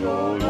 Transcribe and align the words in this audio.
no 0.00 0.49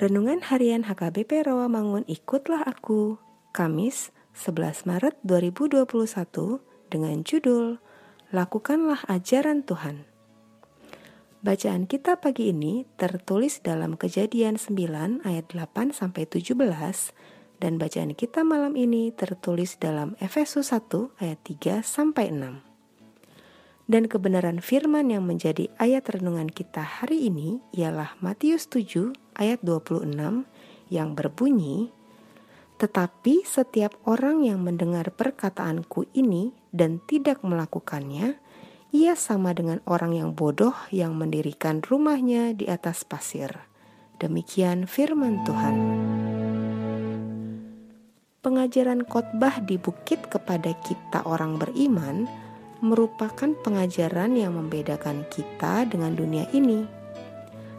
Renungan 0.00 0.40
Harian 0.48 0.88
HKBP 0.88 1.44
Rawamangun 1.44 2.08
Ikutlah 2.08 2.64
Aku 2.64 3.20
Kamis 3.52 4.08
11 4.32 4.88
Maret 4.88 5.20
2021 5.20 5.84
dengan 6.88 7.20
judul 7.20 7.76
Lakukanlah 8.32 9.04
Ajaran 9.04 9.60
Tuhan 9.60 10.08
Bacaan 11.44 11.84
kita 11.84 12.16
pagi 12.16 12.48
ini 12.48 12.88
tertulis 12.96 13.60
dalam 13.60 14.00
Kejadian 14.00 14.56
9 14.56 15.28
ayat 15.28 15.52
8 15.52 15.92
sampai 15.92 16.24
17 16.24 16.56
dan 17.60 17.76
bacaan 17.76 18.16
kita 18.16 18.48
malam 18.48 18.72
ini 18.74 19.12
tertulis 19.12 19.76
dalam 19.76 20.16
Efesus 20.24 20.72
1 20.72 21.20
ayat 21.20 21.38
3 21.44 21.84
sampai 21.84 22.34
6. 22.34 22.72
Dan 23.86 24.10
kebenaran 24.10 24.58
firman 24.58 25.12
yang 25.14 25.22
menjadi 25.22 25.70
ayat 25.78 26.10
renungan 26.10 26.50
kita 26.50 26.82
hari 26.82 27.30
ini 27.30 27.62
ialah 27.76 28.18
Matius 28.18 28.66
7 28.66 29.21
ayat 29.36 29.60
26 29.64 30.12
yang 30.92 31.16
berbunyi, 31.16 31.92
Tetapi 32.82 33.46
setiap 33.46 33.94
orang 34.10 34.42
yang 34.42 34.58
mendengar 34.58 35.14
perkataanku 35.14 36.10
ini 36.18 36.50
dan 36.74 36.98
tidak 37.06 37.38
melakukannya, 37.46 38.42
ia 38.90 39.14
sama 39.14 39.54
dengan 39.54 39.78
orang 39.86 40.18
yang 40.18 40.30
bodoh 40.34 40.74
yang 40.90 41.14
mendirikan 41.14 41.78
rumahnya 41.78 42.52
di 42.52 42.66
atas 42.66 43.06
pasir. 43.06 43.54
Demikian 44.18 44.90
firman 44.90 45.46
Tuhan. 45.46 45.76
Pengajaran 48.42 49.06
khotbah 49.06 49.62
di 49.62 49.78
bukit 49.78 50.26
kepada 50.26 50.74
kita 50.82 51.22
orang 51.22 51.62
beriman 51.62 52.26
merupakan 52.82 53.54
pengajaran 53.62 54.34
yang 54.34 54.58
membedakan 54.58 55.22
kita 55.30 55.86
dengan 55.86 56.18
dunia 56.18 56.50
ini. 56.50 57.01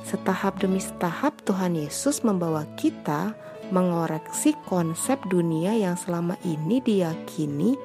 Setahap 0.00 0.58
demi 0.58 0.80
setahap 0.80 1.44
Tuhan 1.44 1.76
Yesus 1.76 2.24
membawa 2.24 2.64
kita 2.80 3.36
mengoreksi 3.70 4.56
konsep 4.66 5.20
dunia 5.30 5.76
yang 5.76 5.94
selama 5.94 6.34
ini 6.42 6.82
diyakini 6.82 7.78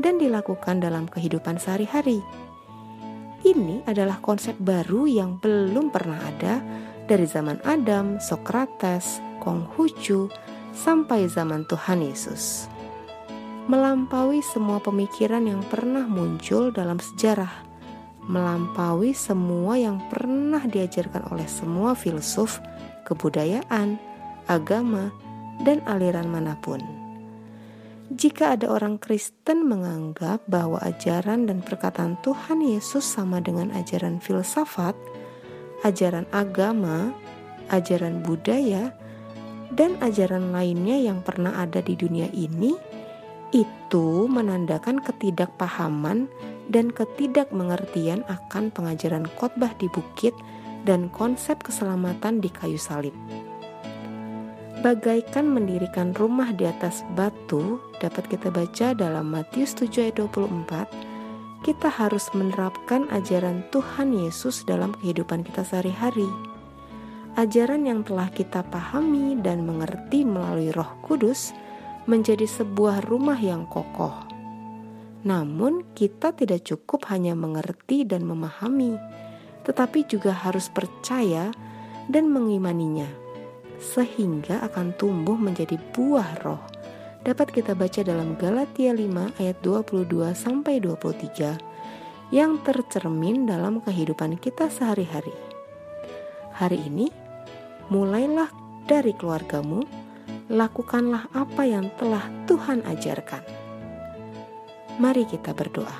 dan 0.00 0.16
dilakukan 0.16 0.80
dalam 0.80 1.04
kehidupan 1.10 1.60
sehari-hari. 1.60 2.24
Ini 3.44 3.84
adalah 3.84 4.18
konsep 4.24 4.56
baru 4.58 5.04
yang 5.06 5.38
belum 5.38 5.92
pernah 5.92 6.18
ada 6.18 6.64
dari 7.06 7.28
zaman 7.28 7.60
Adam, 7.62 8.18
Sokrates, 8.18 9.22
Konghucu, 9.38 10.26
sampai 10.72 11.30
zaman 11.30 11.62
Tuhan 11.68 12.02
Yesus 12.02 12.66
melampaui 13.66 14.46
semua 14.46 14.78
pemikiran 14.78 15.42
yang 15.42 15.58
pernah 15.66 16.06
muncul 16.06 16.70
dalam 16.70 17.02
sejarah, 17.02 17.65
melampaui 18.26 19.14
semua 19.14 19.78
yang 19.78 20.02
pernah 20.10 20.62
diajarkan 20.66 21.30
oleh 21.30 21.46
semua 21.46 21.94
filsuf, 21.94 22.58
kebudayaan, 23.06 23.98
agama, 24.50 25.14
dan 25.62 25.82
aliran 25.86 26.26
mana 26.26 26.58
pun. 26.58 26.82
Jika 28.06 28.54
ada 28.54 28.70
orang 28.70 29.02
Kristen 29.02 29.66
menganggap 29.66 30.46
bahwa 30.46 30.78
ajaran 30.78 31.50
dan 31.50 31.58
perkataan 31.58 32.14
Tuhan 32.22 32.62
Yesus 32.62 33.02
sama 33.02 33.42
dengan 33.42 33.74
ajaran 33.74 34.22
filsafat, 34.22 34.94
ajaran 35.82 36.26
agama, 36.30 37.10
ajaran 37.66 38.22
budaya, 38.22 38.94
dan 39.74 39.98
ajaran 39.98 40.54
lainnya 40.54 41.02
yang 41.02 41.18
pernah 41.26 41.58
ada 41.58 41.82
di 41.82 41.98
dunia 41.98 42.30
ini, 42.30 42.78
itu 43.50 44.30
menandakan 44.30 45.02
ketidakpahaman 45.02 46.30
dan 46.70 46.90
ketidakmengertian 46.90 48.26
akan 48.26 48.74
pengajaran 48.74 49.26
khotbah 49.38 49.70
di 49.78 49.86
bukit 49.90 50.34
dan 50.86 51.10
konsep 51.10 51.58
keselamatan 51.62 52.38
di 52.38 52.50
kayu 52.50 52.78
salib. 52.78 53.14
Bagaikan 54.86 55.50
mendirikan 55.50 56.14
rumah 56.14 56.54
di 56.54 56.68
atas 56.68 57.02
batu 57.18 57.82
dapat 57.98 58.28
kita 58.30 58.54
baca 58.54 58.94
dalam 58.94 59.26
Matius 59.32 59.74
7 59.74 60.12
ayat 60.12 60.20
24, 60.20 61.66
kita 61.66 61.90
harus 61.90 62.30
menerapkan 62.36 63.10
ajaran 63.10 63.66
Tuhan 63.74 64.14
Yesus 64.14 64.62
dalam 64.62 64.94
kehidupan 65.02 65.42
kita 65.42 65.66
sehari-hari. 65.66 66.28
Ajaran 67.34 67.82
yang 67.88 68.06
telah 68.06 68.30
kita 68.30 68.62
pahami 68.70 69.40
dan 69.42 69.66
mengerti 69.66 70.22
melalui 70.22 70.70
Roh 70.70 70.94
Kudus 71.02 71.50
menjadi 72.06 72.46
sebuah 72.46 73.10
rumah 73.10 73.36
yang 73.36 73.66
kokoh. 73.66 74.35
Namun, 75.26 75.82
kita 75.98 76.30
tidak 76.30 76.62
cukup 76.62 77.10
hanya 77.10 77.34
mengerti 77.34 78.06
dan 78.06 78.22
memahami, 78.22 78.94
tetapi 79.66 80.06
juga 80.06 80.30
harus 80.30 80.70
percaya 80.70 81.50
dan 82.06 82.30
mengimaninya, 82.30 83.10
sehingga 83.82 84.62
akan 84.70 84.94
tumbuh 84.94 85.34
menjadi 85.34 85.74
buah 85.90 86.46
roh. 86.46 86.62
Dapat 87.26 87.50
kita 87.50 87.74
baca 87.74 88.06
dalam 88.06 88.38
Galatia 88.38 88.94
5 88.94 89.42
ayat 89.42 89.58
22 89.66 90.30
sampai 90.30 90.78
23 90.78 91.58
yang 92.30 92.62
tercermin 92.62 93.50
dalam 93.50 93.82
kehidupan 93.82 94.38
kita 94.38 94.70
sehari-hari. 94.70 95.34
Hari 96.54 96.86
ini, 96.86 97.10
mulailah 97.90 98.46
dari 98.86 99.10
keluargamu, 99.18 99.82
lakukanlah 100.46 101.26
apa 101.34 101.66
yang 101.66 101.90
telah 101.98 102.22
Tuhan 102.46 102.86
ajarkan. 102.86 103.55
Mari 104.96 105.28
kita 105.28 105.52
berdoa. 105.52 105.98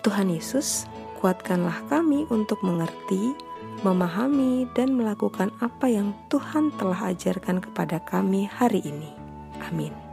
Tuhan 0.00 0.32
Yesus, 0.32 0.88
kuatkanlah 1.20 1.84
kami 1.92 2.24
untuk 2.32 2.56
mengerti, 2.64 3.36
memahami, 3.84 4.64
dan 4.72 4.96
melakukan 4.96 5.52
apa 5.60 5.92
yang 5.92 6.16
Tuhan 6.32 6.72
telah 6.80 7.12
ajarkan 7.12 7.60
kepada 7.60 8.00
kami 8.00 8.48
hari 8.48 8.80
ini. 8.80 9.12
Amin. 9.60 10.07